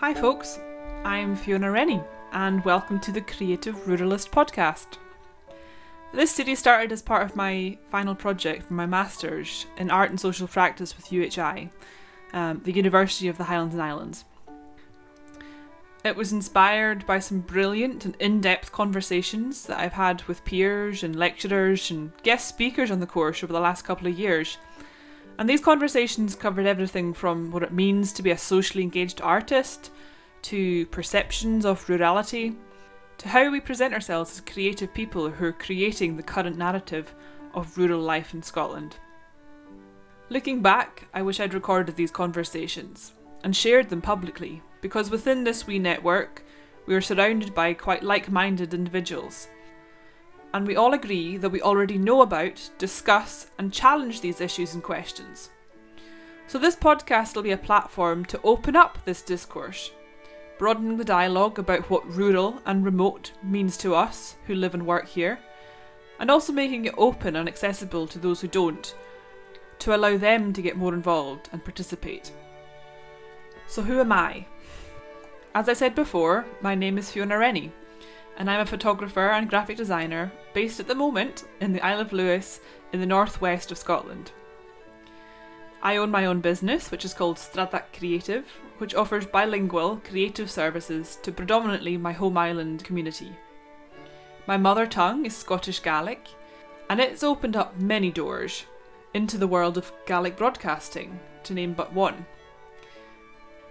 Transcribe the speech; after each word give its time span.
Hi, 0.00 0.14
folks. 0.14 0.60
I'm 1.02 1.34
Fiona 1.34 1.72
Rennie, 1.72 2.00
and 2.30 2.64
welcome 2.64 3.00
to 3.00 3.10
the 3.10 3.20
Creative 3.20 3.74
Ruralist 3.74 4.30
podcast. 4.30 4.96
This 6.12 6.30
series 6.30 6.60
started 6.60 6.92
as 6.92 7.02
part 7.02 7.24
of 7.24 7.34
my 7.34 7.76
final 7.90 8.14
project 8.14 8.62
for 8.62 8.74
my 8.74 8.86
Masters 8.86 9.66
in 9.76 9.90
Art 9.90 10.10
and 10.10 10.20
Social 10.20 10.46
Practice 10.46 10.96
with 10.96 11.06
UHI, 11.06 11.70
um, 12.32 12.60
the 12.62 12.70
University 12.70 13.26
of 13.26 13.38
the 13.38 13.44
Highlands 13.44 13.74
and 13.74 13.82
Islands. 13.82 14.24
It 16.04 16.14
was 16.14 16.32
inspired 16.32 17.04
by 17.04 17.18
some 17.18 17.40
brilliant 17.40 18.04
and 18.04 18.14
in 18.20 18.40
depth 18.40 18.70
conversations 18.70 19.66
that 19.66 19.80
I've 19.80 19.94
had 19.94 20.22
with 20.28 20.44
peers 20.44 21.02
and 21.02 21.16
lecturers 21.16 21.90
and 21.90 22.12
guest 22.22 22.48
speakers 22.48 22.92
on 22.92 23.00
the 23.00 23.06
course 23.06 23.42
over 23.42 23.52
the 23.52 23.58
last 23.58 23.82
couple 23.82 24.06
of 24.06 24.16
years. 24.16 24.58
And 25.38 25.48
these 25.48 25.60
conversations 25.60 26.34
covered 26.34 26.66
everything 26.66 27.14
from 27.14 27.52
what 27.52 27.62
it 27.62 27.72
means 27.72 28.12
to 28.12 28.22
be 28.22 28.32
a 28.32 28.38
socially 28.38 28.82
engaged 28.82 29.20
artist, 29.20 29.92
to 30.42 30.86
perceptions 30.86 31.64
of 31.64 31.86
rurality, 31.88 32.56
to 33.18 33.28
how 33.28 33.50
we 33.50 33.60
present 33.60 33.94
ourselves 33.94 34.32
as 34.32 34.52
creative 34.52 34.92
people 34.92 35.30
who 35.30 35.46
are 35.46 35.52
creating 35.52 36.16
the 36.16 36.22
current 36.22 36.56
narrative 36.56 37.14
of 37.54 37.78
rural 37.78 38.00
life 38.00 38.34
in 38.34 38.42
Scotland. 38.42 38.96
Looking 40.28 40.60
back, 40.60 41.08
I 41.14 41.22
wish 41.22 41.40
I'd 41.40 41.54
recorded 41.54 41.96
these 41.96 42.10
conversations 42.10 43.12
and 43.44 43.56
shared 43.56 43.88
them 43.88 44.02
publicly 44.02 44.62
because 44.80 45.10
within 45.10 45.44
this 45.44 45.66
wee 45.66 45.78
network, 45.78 46.44
we 46.86 46.94
are 46.94 47.00
surrounded 47.00 47.54
by 47.54 47.74
quite 47.74 48.02
like 48.02 48.30
minded 48.30 48.74
individuals. 48.74 49.48
And 50.54 50.66
we 50.66 50.76
all 50.76 50.94
agree 50.94 51.36
that 51.36 51.50
we 51.50 51.60
already 51.60 51.98
know 51.98 52.22
about, 52.22 52.70
discuss, 52.78 53.50
and 53.58 53.72
challenge 53.72 54.20
these 54.20 54.40
issues 54.40 54.74
and 54.74 54.82
questions. 54.82 55.50
So, 56.46 56.58
this 56.58 56.76
podcast 56.76 57.36
will 57.36 57.42
be 57.42 57.50
a 57.50 57.58
platform 57.58 58.24
to 58.26 58.40
open 58.42 58.74
up 58.74 58.98
this 59.04 59.20
discourse, 59.20 59.90
broadening 60.58 60.96
the 60.96 61.04
dialogue 61.04 61.58
about 61.58 61.90
what 61.90 62.10
rural 62.10 62.62
and 62.64 62.84
remote 62.84 63.32
means 63.42 63.76
to 63.78 63.94
us 63.94 64.36
who 64.46 64.54
live 64.54 64.72
and 64.72 64.86
work 64.86 65.06
here, 65.06 65.38
and 66.18 66.30
also 66.30 66.52
making 66.52 66.86
it 66.86 66.94
open 66.96 67.36
and 67.36 67.46
accessible 67.46 68.06
to 68.06 68.18
those 68.18 68.40
who 68.40 68.48
don't, 68.48 68.94
to 69.80 69.94
allow 69.94 70.16
them 70.16 70.54
to 70.54 70.62
get 70.62 70.76
more 70.76 70.94
involved 70.94 71.50
and 71.52 71.62
participate. 71.62 72.32
So, 73.66 73.82
who 73.82 74.00
am 74.00 74.10
I? 74.10 74.46
As 75.54 75.68
I 75.68 75.74
said 75.74 75.94
before, 75.94 76.46
my 76.62 76.74
name 76.74 76.96
is 76.96 77.10
Fiona 77.10 77.36
Rennie, 77.36 77.72
and 78.38 78.48
I'm 78.48 78.60
a 78.60 78.66
photographer 78.66 79.30
and 79.30 79.50
graphic 79.50 79.76
designer 79.76 80.32
based 80.54 80.78
at 80.80 80.86
the 80.86 80.94
moment 80.94 81.44
in 81.60 81.72
the 81.72 81.80
Isle 81.82 82.00
of 82.00 82.12
Lewis 82.12 82.60
in 82.92 83.00
the 83.00 83.06
northwest 83.06 83.70
of 83.72 83.78
Scotland. 83.78 84.30
I 85.82 85.96
own 85.96 86.10
my 86.10 86.24
own 86.24 86.40
business, 86.40 86.90
which 86.90 87.04
is 87.04 87.14
called 87.14 87.38
Sradag 87.38 87.92
Creative, 87.92 88.46
which 88.78 88.94
offers 88.94 89.26
bilingual 89.26 89.96
creative 90.08 90.50
services 90.50 91.18
to 91.22 91.32
predominantly 91.32 91.96
my 91.96 92.12
home 92.12 92.38
island 92.38 92.84
community. 92.84 93.32
My 94.46 94.56
mother 94.56 94.86
tongue 94.86 95.26
is 95.26 95.36
Scottish 95.36 95.82
Gaelic, 95.82 96.28
and 96.88 97.00
it's 97.00 97.22
opened 97.22 97.56
up 97.56 97.78
many 97.78 98.10
doors 98.10 98.64
into 99.14 99.36
the 99.36 99.48
world 99.48 99.76
of 99.76 99.92
Gaelic 100.06 100.36
broadcasting, 100.36 101.18
to 101.42 101.54
name 101.54 101.74
but 101.74 101.92
one. 101.92 102.24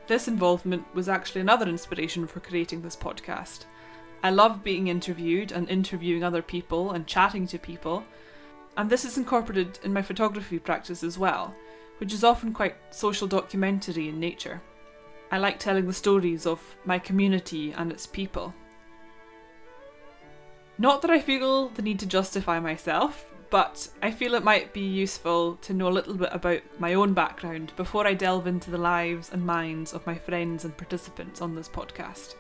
This 0.08 0.28
involvement 0.28 0.86
was 0.94 1.10
actually 1.10 1.42
another 1.42 1.68
inspiration 1.68 2.28
for 2.28 2.42
creating 2.42 2.82
this 2.82 2.96
podcast. 2.96 3.66
I 4.24 4.30
love 4.32 4.64
being 4.64 4.88
interviewed 4.88 5.52
and 5.52 5.70
interviewing 5.70 6.24
other 6.24 6.42
people 6.42 6.92
and 6.92 7.08
chatting 7.08 7.48
to 7.48 7.60
people, 7.60 8.04
and 8.76 8.90
this 8.90 9.06
is 9.06 9.18
incorporated 9.18 9.80
in 9.84 9.94
my 9.94 10.02
photography 10.02 10.60
practice 10.60 11.04
as 11.04 11.18
well, 11.18 11.56
which 12.00 12.14
is 12.14 12.24
often 12.24 12.54
quite 12.54 12.76
social 12.90 13.28
documentary 13.28 14.10
in 14.10 14.20
nature. 14.20 14.62
I 15.32 15.38
like 15.38 15.60
telling 15.60 15.88
the 15.88 15.94
stories 15.94 16.46
of 16.46 16.62
my 16.86 17.00
community 17.00 17.72
and 17.72 17.92
its 17.92 18.08
people. 18.08 18.54
Not 20.78 21.02
that 21.02 21.12
I 21.12 21.20
feel 21.20 21.70
the 21.70 21.82
need 21.82 22.00
to 22.00 22.06
justify 22.06 22.60
myself, 22.60 23.26
but 23.50 23.90
I 24.02 24.12
feel 24.12 24.36
it 24.36 24.44
might 24.44 24.74
be 24.74 24.82
useful 24.82 25.56
to 25.58 25.74
know 25.74 25.88
a 25.88 25.90
little 25.90 26.14
bit 26.16 26.30
about 26.32 26.62
my 26.80 26.94
own 26.94 27.14
background 27.14 27.72
before 27.76 28.06
I 28.06 28.14
delve 28.14 28.46
into 28.46 28.70
the 28.70 28.78
lives 28.78 29.32
and 29.32 29.46
minds 29.46 29.94
of 29.94 30.06
my 30.06 30.16
friends 30.16 30.66
and 30.66 30.78
participants 30.78 31.42
on 31.42 31.56
this 31.56 31.70
podcast. 31.70 32.36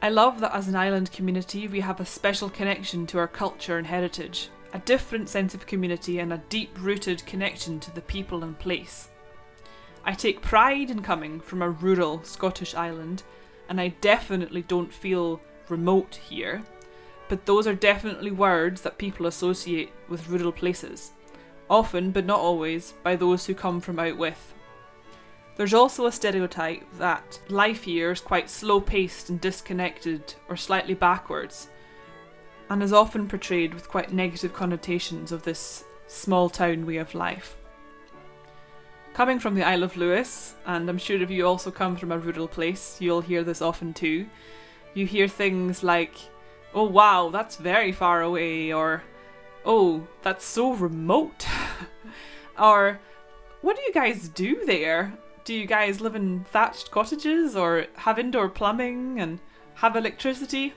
I 0.00 0.10
love 0.10 0.40
that 0.40 0.54
as 0.54 0.68
an 0.68 0.76
island 0.76 1.10
community 1.12 1.66
we 1.66 1.80
have 1.80 2.00
a 2.00 2.06
special 2.06 2.48
connection 2.48 3.06
to 3.08 3.18
our 3.18 3.28
culture 3.28 3.78
and 3.78 3.86
heritage, 3.86 4.48
a 4.72 4.78
different 4.78 5.28
sense 5.28 5.54
of 5.54 5.66
community, 5.66 6.18
and 6.18 6.32
a 6.32 6.42
deep 6.48 6.70
rooted 6.78 7.26
connection 7.26 7.80
to 7.80 7.94
the 7.94 8.02
people 8.02 8.44
and 8.44 8.58
place. 8.58 9.08
I 10.04 10.12
take 10.12 10.40
pride 10.40 10.90
in 10.90 11.02
coming 11.02 11.40
from 11.40 11.62
a 11.62 11.70
rural 11.70 12.22
Scottish 12.22 12.74
island, 12.74 13.24
and 13.68 13.80
I 13.80 13.88
definitely 14.00 14.62
don't 14.62 14.92
feel 14.92 15.40
remote 15.68 16.14
here 16.14 16.62
but 17.28 17.44
those 17.44 17.66
are 17.66 17.74
definitely 17.74 18.30
words 18.30 18.80
that 18.80 18.98
people 18.98 19.26
associate 19.26 19.92
with 20.08 20.28
rural 20.28 20.52
places, 20.52 21.12
often, 21.68 22.10
but 22.10 22.24
not 22.24 22.40
always, 22.40 22.94
by 23.02 23.14
those 23.14 23.46
who 23.46 23.54
come 23.54 23.80
from 23.80 23.98
out 23.98 24.16
with. 24.16 24.54
There's 25.58 25.74
also 25.74 26.06
a 26.06 26.12
stereotype 26.12 26.84
that 26.98 27.40
life 27.48 27.82
here 27.82 28.12
is 28.12 28.20
quite 28.20 28.48
slow 28.48 28.80
paced 28.80 29.28
and 29.28 29.40
disconnected 29.40 30.34
or 30.48 30.56
slightly 30.56 30.94
backwards, 30.94 31.68
and 32.70 32.80
is 32.80 32.92
often 32.92 33.26
portrayed 33.26 33.74
with 33.74 33.88
quite 33.88 34.12
negative 34.12 34.54
connotations 34.54 35.32
of 35.32 35.42
this 35.42 35.82
small 36.06 36.48
town 36.48 36.86
way 36.86 36.98
of 36.98 37.12
life. 37.12 37.56
Coming 39.14 39.40
from 39.40 39.56
the 39.56 39.64
Isle 39.64 39.82
of 39.82 39.96
Lewis, 39.96 40.54
and 40.64 40.88
I'm 40.88 40.96
sure 40.96 41.20
if 41.20 41.28
you 41.28 41.44
also 41.44 41.72
come 41.72 41.96
from 41.96 42.12
a 42.12 42.18
rural 42.20 42.46
place, 42.46 42.96
you'll 43.00 43.20
hear 43.20 43.42
this 43.42 43.60
often 43.60 43.92
too. 43.92 44.28
You 44.94 45.06
hear 45.06 45.26
things 45.26 45.82
like, 45.82 46.14
oh 46.72 46.84
wow, 46.84 47.30
that's 47.30 47.56
very 47.56 47.90
far 47.90 48.22
away, 48.22 48.72
or 48.72 49.02
oh, 49.64 50.06
that's 50.22 50.44
so 50.44 50.74
remote, 50.74 51.48
or 52.60 53.00
what 53.60 53.74
do 53.74 53.82
you 53.82 53.92
guys 53.92 54.28
do 54.28 54.64
there? 54.64 55.18
Do 55.48 55.54
you 55.54 55.64
guys 55.64 56.02
live 56.02 56.14
in 56.14 56.44
thatched 56.44 56.90
cottages 56.90 57.56
or 57.56 57.86
have 57.94 58.18
indoor 58.18 58.50
plumbing 58.50 59.18
and 59.18 59.40
have 59.76 59.96
electricity? 59.96 60.74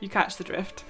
You 0.00 0.08
catch 0.08 0.38
the 0.38 0.44
drift. 0.44 0.86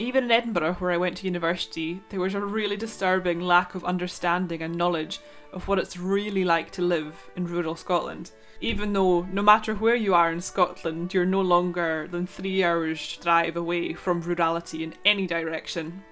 Even 0.00 0.24
in 0.24 0.32
Edinburgh, 0.32 0.74
where 0.80 0.90
I 0.90 0.96
went 0.96 1.18
to 1.18 1.24
university, 1.24 2.02
there 2.08 2.18
was 2.18 2.34
a 2.34 2.40
really 2.40 2.76
disturbing 2.76 3.40
lack 3.40 3.76
of 3.76 3.84
understanding 3.84 4.60
and 4.60 4.74
knowledge 4.74 5.20
of 5.52 5.68
what 5.68 5.78
it's 5.78 5.96
really 5.96 6.44
like 6.44 6.72
to 6.72 6.82
live 6.82 7.30
in 7.36 7.46
rural 7.46 7.76
Scotland 7.76 8.32
even 8.60 8.92
though 8.92 9.22
no 9.30 9.42
matter 9.42 9.72
where 9.76 9.94
you 9.94 10.14
are 10.14 10.32
in 10.32 10.40
Scotland, 10.40 11.14
you're 11.14 11.24
no 11.24 11.42
longer 11.42 12.08
than 12.10 12.26
three 12.26 12.64
hours 12.64 13.18
drive 13.18 13.56
away 13.56 13.92
from 13.92 14.20
rurality 14.22 14.82
in 14.82 14.94
any 15.04 15.28
direction. 15.28 16.02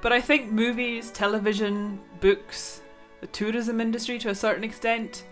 But 0.00 0.12
I 0.12 0.20
think 0.20 0.50
movies, 0.50 1.12
television, 1.12 2.00
books, 2.20 2.80
the 3.26 3.32
tourism 3.32 3.80
industry 3.80 4.18
to 4.20 4.30
a 4.30 4.34
certain 4.34 4.62
extent, 4.62 5.24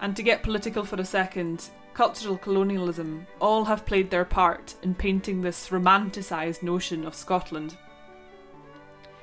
and 0.00 0.16
to 0.16 0.22
get 0.22 0.42
political 0.42 0.84
for 0.84 0.96
a 0.96 1.04
second, 1.04 1.68
cultural 1.94 2.36
colonialism 2.36 3.24
all 3.40 3.64
have 3.64 3.86
played 3.86 4.10
their 4.10 4.24
part 4.24 4.74
in 4.82 4.94
painting 4.94 5.40
this 5.40 5.70
romanticised 5.70 6.62
notion 6.62 7.06
of 7.06 7.14
Scotland. 7.14 7.76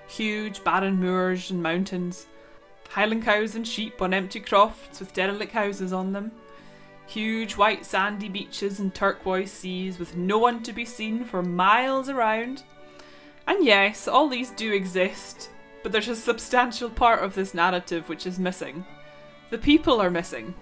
Huge 0.08 0.64
barren 0.64 1.02
moors 1.02 1.52
and 1.52 1.62
mountains, 1.62 2.28
Highland 2.90 3.26
cows 3.26 3.56
and 3.56 3.68
sheep 3.68 4.02
on 4.02 4.14
empty 4.14 4.40
crofts 4.40 5.02
with 5.02 5.14
derelict 5.14 5.52
houses 5.52 5.92
on 5.92 6.14
them. 6.14 6.32
Huge 7.08 7.58
white 7.58 7.86
sandy 7.86 8.30
beaches 8.30 8.80
and 8.80 8.96
turquoise 8.96 9.52
seas 9.52 10.00
with 10.00 10.16
no 10.16 10.38
one 10.38 10.64
to 10.64 10.72
be 10.72 10.86
seen 10.86 11.26
for 11.26 11.44
miles 11.44 12.08
around. 12.08 12.64
And 13.46 13.66
yes, 13.66 14.08
all 14.08 14.30
these 14.30 14.52
do 14.52 14.72
exist, 14.72 15.50
but 15.84 15.92
there's 15.92 16.08
a 16.08 16.16
substantial 16.16 16.90
part 16.90 17.22
of 17.22 17.36
this 17.36 17.54
narrative 17.54 18.08
which 18.10 18.26
is 18.26 18.40
missing. 18.40 18.86
The 19.50 19.58
people 19.58 20.02
are 20.02 20.10
missing. 20.10 20.56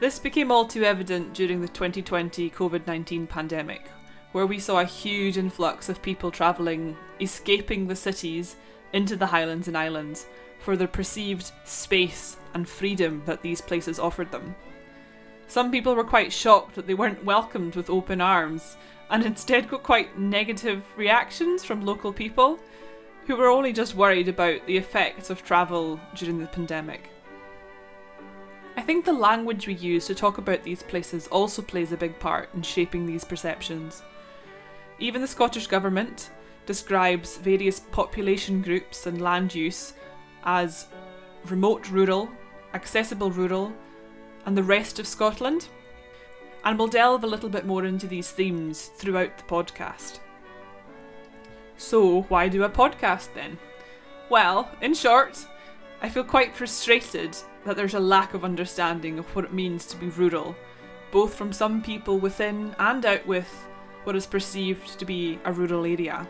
This 0.00 0.18
became 0.18 0.50
all 0.50 0.66
too 0.66 0.82
evident 0.82 1.32
during 1.32 1.62
the 1.62 1.68
2020 1.68 2.50
COVID 2.50 2.86
19 2.86 3.26
pandemic, 3.26 3.88
where 4.32 4.44
we 4.44 4.58
saw 4.58 4.80
a 4.80 4.84
huge 4.84 5.38
influx 5.38 5.88
of 5.88 6.02
people 6.02 6.30
travelling, 6.30 6.96
escaping 7.20 7.86
the 7.86 7.96
cities 7.96 8.56
into 8.92 9.16
the 9.16 9.26
Highlands 9.26 9.68
and 9.68 9.78
Islands, 9.78 10.26
for 10.58 10.76
the 10.76 10.88
perceived 10.88 11.52
space 11.64 12.36
and 12.52 12.68
freedom 12.68 13.22
that 13.24 13.40
these 13.40 13.60
places 13.60 13.98
offered 13.98 14.30
them. 14.32 14.54
Some 15.48 15.70
people 15.70 15.94
were 15.94 16.04
quite 16.04 16.32
shocked 16.32 16.74
that 16.74 16.86
they 16.86 16.94
weren't 16.94 17.24
welcomed 17.24 17.76
with 17.76 17.88
open 17.88 18.20
arms, 18.20 18.76
and 19.10 19.24
instead 19.24 19.68
got 19.68 19.82
quite 19.84 20.18
negative 20.18 20.82
reactions 20.96 21.64
from 21.64 21.86
local 21.86 22.12
people 22.12 22.58
who 23.26 23.36
were 23.36 23.48
only 23.48 23.72
just 23.72 23.94
worried 23.94 24.28
about 24.28 24.64
the 24.66 24.76
effects 24.76 25.30
of 25.30 25.44
travel 25.44 26.00
during 26.14 26.38
the 26.38 26.46
pandemic. 26.46 27.10
I 28.76 28.82
think 28.82 29.04
the 29.04 29.12
language 29.12 29.66
we 29.66 29.74
use 29.74 30.06
to 30.06 30.14
talk 30.14 30.38
about 30.38 30.62
these 30.62 30.82
places 30.82 31.26
also 31.28 31.62
plays 31.62 31.92
a 31.92 31.96
big 31.96 32.18
part 32.18 32.50
in 32.54 32.62
shaping 32.62 33.06
these 33.06 33.24
perceptions. 33.24 34.02
Even 34.98 35.22
the 35.22 35.26
Scottish 35.26 35.66
Government 35.66 36.30
describes 36.66 37.38
various 37.38 37.80
population 37.80 38.62
groups 38.62 39.06
and 39.06 39.20
land 39.20 39.54
use 39.54 39.94
as 40.44 40.86
remote 41.46 41.90
rural, 41.90 42.30
accessible 42.74 43.30
rural, 43.30 43.72
and 44.44 44.56
the 44.56 44.62
rest 44.62 44.98
of 44.98 45.06
Scotland. 45.06 45.68
And 46.64 46.78
we'll 46.78 46.88
delve 46.88 47.24
a 47.24 47.28
little 47.28 47.48
bit 47.48 47.66
more 47.66 47.86
into 47.86 48.06
these 48.06 48.30
themes 48.30 48.90
throughout 48.96 49.36
the 49.38 49.44
podcast. 49.44 50.20
So, 51.76 52.22
why 52.22 52.48
do 52.48 52.64
a 52.64 52.70
podcast 52.70 53.34
then? 53.34 53.58
Well, 54.30 54.70
in 54.80 54.94
short, 54.94 55.46
I 56.00 56.08
feel 56.08 56.24
quite 56.24 56.56
frustrated 56.56 57.36
that 57.64 57.76
there's 57.76 57.94
a 57.94 58.00
lack 58.00 58.34
of 58.34 58.44
understanding 58.44 59.18
of 59.18 59.26
what 59.34 59.44
it 59.44 59.52
means 59.52 59.86
to 59.86 59.96
be 59.96 60.08
rural, 60.08 60.56
both 61.10 61.34
from 61.34 61.52
some 61.52 61.82
people 61.82 62.18
within 62.18 62.74
and 62.78 63.04
out 63.04 63.26
with 63.26 63.48
what 64.04 64.16
is 64.16 64.26
perceived 64.26 64.98
to 64.98 65.04
be 65.04 65.38
a 65.44 65.52
rural 65.52 65.84
area. 65.84 66.26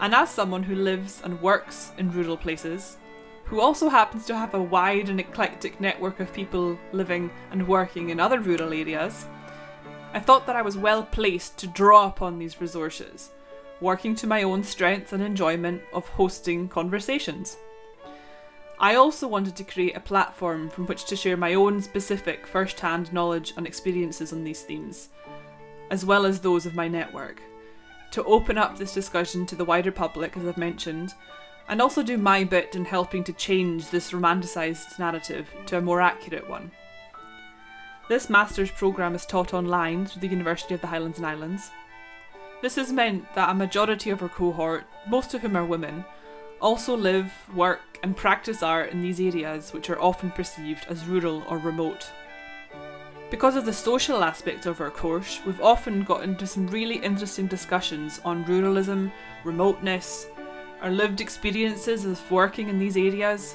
And 0.00 0.14
as 0.14 0.30
someone 0.30 0.62
who 0.62 0.74
lives 0.74 1.20
and 1.24 1.40
works 1.40 1.92
in 1.98 2.10
rural 2.10 2.36
places, 2.36 2.96
who 3.44 3.60
also 3.60 3.88
happens 3.88 4.26
to 4.26 4.36
have 4.36 4.54
a 4.54 4.62
wide 4.62 5.08
and 5.08 5.20
eclectic 5.20 5.80
network 5.80 6.20
of 6.20 6.32
people 6.32 6.78
living 6.92 7.30
and 7.50 7.66
working 7.66 8.10
in 8.10 8.20
other 8.20 8.40
rural 8.40 8.72
areas, 8.72 9.26
I 10.12 10.20
thought 10.20 10.46
that 10.46 10.56
I 10.56 10.62
was 10.62 10.76
well 10.76 11.02
placed 11.04 11.58
to 11.58 11.66
draw 11.66 12.06
upon 12.06 12.38
these 12.38 12.60
resources, 12.60 13.30
working 13.80 14.14
to 14.14 14.26
my 14.26 14.42
own 14.42 14.62
strength 14.62 15.12
and 15.12 15.22
enjoyment 15.22 15.82
of 15.92 16.08
hosting 16.08 16.68
conversations. 16.68 17.56
I 18.78 18.94
also 18.94 19.28
wanted 19.28 19.56
to 19.56 19.64
create 19.64 19.96
a 19.96 20.00
platform 20.00 20.70
from 20.70 20.86
which 20.86 21.04
to 21.06 21.16
share 21.16 21.36
my 21.36 21.54
own 21.54 21.82
specific 21.82 22.46
first 22.46 22.80
hand 22.80 23.12
knowledge 23.12 23.52
and 23.56 23.66
experiences 23.66 24.32
on 24.32 24.42
these 24.42 24.62
themes, 24.62 25.10
as 25.90 26.04
well 26.04 26.24
as 26.24 26.40
those 26.40 26.64
of 26.64 26.74
my 26.74 26.88
network, 26.88 27.42
to 28.12 28.24
open 28.24 28.56
up 28.56 28.78
this 28.78 28.94
discussion 28.94 29.44
to 29.46 29.54
the 29.54 29.64
wider 29.64 29.92
public, 29.92 30.36
as 30.36 30.46
I've 30.46 30.56
mentioned, 30.56 31.12
and 31.68 31.80
also 31.80 32.02
do 32.02 32.18
my 32.18 32.42
bit 32.42 32.74
in 32.74 32.84
helping 32.84 33.22
to 33.24 33.32
change 33.32 33.90
this 33.90 34.12
romanticised 34.12 34.98
narrative 34.98 35.48
to 35.66 35.78
a 35.78 35.82
more 35.82 36.00
accurate 36.00 36.48
one. 36.48 36.70
This 38.08 38.28
master's 38.28 38.72
programme 38.72 39.14
is 39.14 39.24
taught 39.24 39.54
online 39.54 40.06
through 40.06 40.22
the 40.22 40.26
University 40.26 40.74
of 40.74 40.80
the 40.80 40.88
Highlands 40.88 41.18
and 41.18 41.26
Islands. 41.26 41.70
This 42.62 42.76
has 42.76 42.92
meant 42.92 43.34
that 43.34 43.48
a 43.48 43.54
majority 43.54 44.10
of 44.10 44.22
our 44.22 44.28
cohort, 44.28 44.84
most 45.08 45.32
of 45.32 45.40
whom 45.40 45.56
are 45.56 45.64
women, 45.64 46.04
also 46.60 46.94
live, 46.94 47.32
work, 47.54 47.80
and 48.02 48.14
practice 48.14 48.62
art 48.62 48.90
in 48.90 49.00
these 49.00 49.18
areas 49.18 49.72
which 49.72 49.88
are 49.88 50.00
often 50.00 50.30
perceived 50.30 50.84
as 50.88 51.06
rural 51.06 51.42
or 51.48 51.56
remote. 51.56 52.10
Because 53.30 53.56
of 53.56 53.64
the 53.64 53.72
social 53.72 54.22
aspect 54.22 54.66
of 54.66 54.80
our 54.80 54.90
course, 54.90 55.40
we've 55.46 55.60
often 55.62 56.02
got 56.02 56.22
into 56.22 56.46
some 56.46 56.66
really 56.66 56.96
interesting 56.96 57.46
discussions 57.46 58.20
on 58.24 58.44
ruralism, 58.44 59.10
remoteness, 59.44 60.26
our 60.82 60.90
lived 60.90 61.20
experiences 61.20 62.04
of 62.04 62.30
working 62.30 62.68
in 62.68 62.78
these 62.78 62.96
areas. 62.96 63.54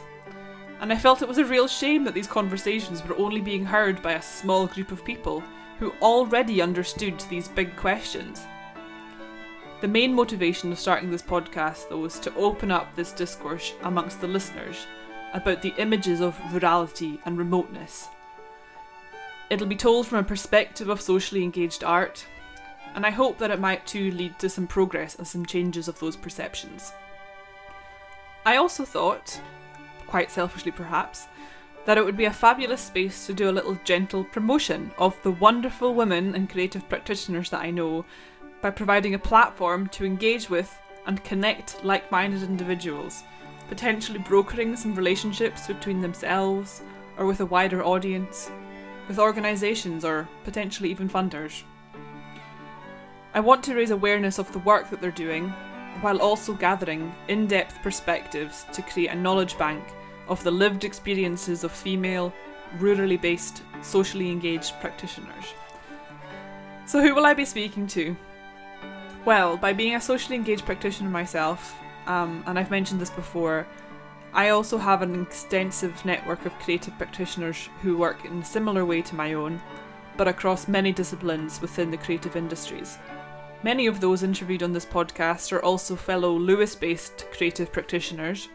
And 0.79 0.91
I 0.91 0.97
felt 0.97 1.21
it 1.21 1.27
was 1.27 1.37
a 1.37 1.45
real 1.45 1.67
shame 1.67 2.03
that 2.05 2.13
these 2.13 2.27
conversations 2.27 3.03
were 3.03 3.17
only 3.17 3.41
being 3.41 3.65
heard 3.65 4.01
by 4.01 4.13
a 4.13 4.21
small 4.21 4.65
group 4.65 4.91
of 4.91 5.05
people 5.05 5.43
who 5.79 5.91
already 6.01 6.61
understood 6.61 7.19
these 7.29 7.47
big 7.49 7.75
questions. 7.75 8.41
The 9.85 9.91
main 9.91 10.15
motivation 10.15 10.71
of 10.71 10.79
starting 10.79 11.11
this 11.11 11.21
podcast, 11.21 11.89
though, 11.89 12.05
is 12.05 12.17
to 12.21 12.33
open 12.33 12.71
up 12.71 12.95
this 12.95 13.11
discourse 13.11 13.71
amongst 13.83 14.19
the 14.19 14.25
listeners 14.25 14.87
about 15.31 15.61
the 15.61 15.75
images 15.77 16.21
of 16.21 16.35
rurality 16.51 17.19
and 17.23 17.37
remoteness. 17.37 18.07
It'll 19.51 19.67
be 19.67 19.75
told 19.75 20.07
from 20.07 20.17
a 20.17 20.23
perspective 20.23 20.89
of 20.89 21.01
socially 21.01 21.43
engaged 21.43 21.83
art, 21.83 22.25
and 22.95 23.05
I 23.05 23.11
hope 23.11 23.37
that 23.37 23.51
it 23.51 23.59
might 23.59 23.85
too 23.85 24.09
lead 24.09 24.39
to 24.39 24.49
some 24.49 24.65
progress 24.65 25.13
and 25.19 25.27
some 25.27 25.45
changes 25.45 25.87
of 25.87 25.99
those 25.99 26.15
perceptions. 26.15 26.91
I 28.43 28.55
also 28.55 28.85
thought, 28.85 29.39
quite 30.07 30.31
selfishly 30.31 30.71
perhaps, 30.71 31.27
that 31.85 31.99
it 31.99 32.05
would 32.05 32.17
be 32.17 32.25
a 32.25 32.33
fabulous 32.33 32.81
space 32.81 33.27
to 33.27 33.35
do 33.35 33.51
a 33.51 33.53
little 33.53 33.77
gentle 33.83 34.23
promotion 34.23 34.89
of 34.97 35.21
the 35.21 35.29
wonderful 35.29 35.93
women 35.93 36.33
and 36.33 36.49
creative 36.49 36.89
practitioners 36.89 37.51
that 37.51 37.61
I 37.61 37.69
know 37.69 38.03
by 38.65 38.71
providing 38.71 39.13
a 39.13 39.19
platform 39.19 39.87
to 39.89 40.03
engage 40.03 40.49
with 40.49 40.75
and 41.05 41.23
connect 41.23 41.83
like 41.83 42.09
minded 42.09 42.41
individuals, 42.41 43.21
potentially 43.69 44.17
brokering 44.17 44.75
some 44.75 44.95
relationships 44.95 45.67
between 45.67 46.01
themselves 46.01 46.81
or 47.19 47.27
with 47.27 47.41
a 47.41 47.45
wider 47.45 47.85
audience, 47.85 48.49
with 49.07 49.19
organisations 49.19 50.03
or 50.03 50.27
potentially 50.43 50.89
even 50.89 51.07
funders. 51.07 51.61
I 53.35 53.39
want 53.39 53.63
to 53.65 53.75
raise 53.75 53.91
awareness 53.91 54.39
of 54.39 54.51
the 54.51 54.57
work 54.57 54.89
that 54.89 54.99
they're 54.99 55.11
doing 55.11 55.49
while 56.01 56.17
also 56.17 56.55
gathering 56.55 57.13
in 57.27 57.45
depth 57.45 57.79
perspectives 57.83 58.65
to 58.73 58.81
create 58.81 59.11
a 59.11 59.15
knowledge 59.15 59.59
bank 59.59 59.83
of 60.27 60.43
the 60.43 60.49
lived 60.49 60.83
experiences 60.83 61.63
of 61.63 61.71
female, 61.71 62.33
rurally 62.79 63.21
based, 63.21 63.61
socially 63.83 64.31
engaged 64.31 64.73
practitioners. 64.81 65.53
So, 66.87 66.99
who 66.99 67.13
will 67.13 67.27
I 67.27 67.35
be 67.35 67.45
speaking 67.45 67.85
to? 67.89 68.17
Well, 69.25 69.57
by 69.57 69.73
being 69.73 69.95
a 69.95 70.01
socially 70.01 70.35
engaged 70.35 70.67
practitioner 70.67 71.09
myself, 71.09 71.75
um, 72.05 72.43
and 72.45 72.59
I've 72.59 72.69
mentioned 72.69 73.01
this 73.01 73.09
before, 73.09 73.65
I 74.33 74.49
also 74.49 74.77
have 74.77 75.01
an 75.01 75.19
extensive 75.19 76.05
network 76.05 76.45
of 76.45 76.53
creative 76.59 76.95
practitioners 76.97 77.69
who 77.81 77.97
work 77.97 78.23
in 78.23 78.39
a 78.39 78.45
similar 78.45 78.85
way 78.85 79.01
to 79.01 79.15
my 79.15 79.33
own, 79.33 79.59
but 80.15 80.27
across 80.27 80.67
many 80.67 80.91
disciplines 80.91 81.59
within 81.59 81.89
the 81.89 81.97
creative 81.97 82.35
industries. 82.35 82.99
Many 83.63 83.87
of 83.87 83.99
those 83.99 84.21
interviewed 84.21 84.61
on 84.61 84.73
this 84.73 84.85
podcast 84.85 85.51
are 85.51 85.63
also 85.63 85.95
fellow 85.95 86.37
Lewis 86.37 86.75
based 86.75 87.25
creative 87.31 87.71
practitioners, 87.71 88.49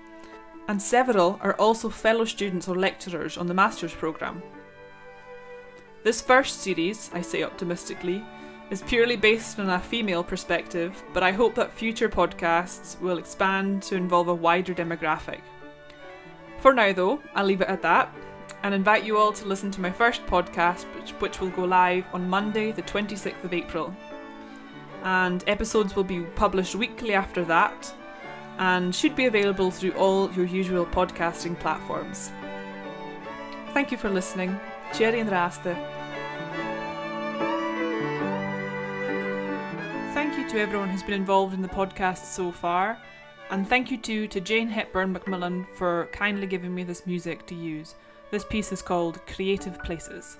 and 0.68 0.80
several 0.80 1.40
are 1.42 1.54
also 1.54 1.88
fellow 1.88 2.24
students 2.24 2.68
or 2.68 2.76
lecturers 2.76 3.36
on 3.36 3.48
the 3.48 3.54
Masters 3.54 3.92
programme. 3.92 4.40
This 6.04 6.20
first 6.20 6.60
series, 6.60 7.10
I 7.12 7.22
say 7.22 7.42
optimistically, 7.42 8.22
is 8.70 8.82
purely 8.82 9.16
based 9.16 9.58
on 9.58 9.68
a 9.68 9.80
female 9.80 10.22
perspective, 10.22 11.02
but 11.12 11.22
I 11.22 11.32
hope 11.32 11.54
that 11.56 11.72
future 11.72 12.08
podcasts 12.08 12.98
will 13.00 13.18
expand 13.18 13.82
to 13.84 13.96
involve 13.96 14.28
a 14.28 14.34
wider 14.34 14.72
demographic. 14.72 15.40
For 16.60 16.72
now, 16.72 16.92
though, 16.92 17.20
I'll 17.34 17.44
leave 17.44 17.62
it 17.62 17.68
at 17.68 17.82
that 17.82 18.14
and 18.62 18.74
invite 18.74 19.04
you 19.04 19.16
all 19.16 19.32
to 19.32 19.46
listen 19.46 19.70
to 19.72 19.80
my 19.80 19.90
first 19.90 20.24
podcast, 20.26 20.84
which, 20.94 21.10
which 21.12 21.40
will 21.40 21.50
go 21.50 21.64
live 21.64 22.04
on 22.12 22.28
Monday, 22.28 22.72
the 22.72 22.82
26th 22.82 23.42
of 23.42 23.52
April. 23.52 23.94
And 25.02 25.42
episodes 25.46 25.96
will 25.96 26.04
be 26.04 26.22
published 26.22 26.74
weekly 26.74 27.14
after 27.14 27.44
that 27.46 27.92
and 28.58 28.94
should 28.94 29.16
be 29.16 29.26
available 29.26 29.70
through 29.70 29.92
all 29.92 30.30
your 30.32 30.44
usual 30.44 30.84
podcasting 30.84 31.58
platforms. 31.58 32.30
Thank 33.72 33.90
you 33.90 33.96
for 33.96 34.10
listening. 34.10 34.60
Tìoraidh 34.92 35.22
an-dràsta. 35.22 35.99
Thank 40.12 40.36
you 40.36 40.48
to 40.50 40.60
everyone 40.60 40.88
who's 40.88 41.04
been 41.04 41.14
involved 41.14 41.54
in 41.54 41.62
the 41.62 41.68
podcast 41.68 42.24
so 42.24 42.50
far, 42.50 42.98
and 43.50 43.66
thank 43.66 43.90
you 43.90 43.96
too 43.96 44.26
to 44.26 44.40
Jane 44.40 44.68
Hepburn 44.68 45.12
Macmillan 45.12 45.66
for 45.76 46.08
kindly 46.12 46.48
giving 46.48 46.74
me 46.74 46.82
this 46.82 47.06
music 47.06 47.46
to 47.46 47.54
use. 47.54 47.94
This 48.32 48.44
piece 48.44 48.72
is 48.72 48.82
called 48.82 49.24
Creative 49.26 49.82
Places. 49.84 50.38